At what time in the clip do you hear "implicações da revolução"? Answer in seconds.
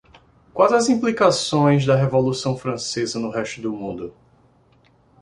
0.89-2.57